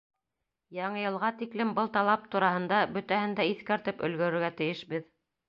Яңы 0.77 1.01
йылға 1.03 1.29
тиклем 1.41 1.73
был 1.79 1.91
талап 1.97 2.25
тураһында 2.37 2.81
бөтәһен 2.97 3.37
дә 3.41 3.47
иҫкәртеп 3.53 4.03
өлгөрөргә 4.09 4.53
тейешбеҙ. 4.65 5.07